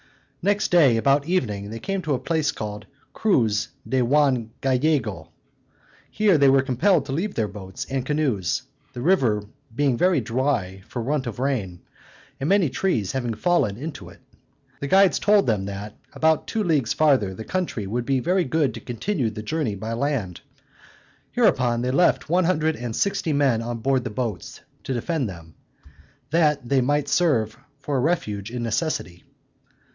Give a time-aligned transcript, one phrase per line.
[0.41, 5.29] Next day, about evening, they came to a place called Cruz de Juan Gallego.
[6.09, 9.43] Here they were compelled to leave their boats and canoes, the river
[9.75, 11.81] being very dry for want of rain,
[12.39, 14.19] and many trees having fallen into it.
[14.79, 18.73] The guides told them, that, about two leagues farther, the country would be very good
[18.73, 20.41] to continue the journey by land.
[21.33, 25.53] Hereupon they left one hundred and sixty men on board the boats, to defend them,
[26.31, 29.23] that they might serve for a refuge in necessity.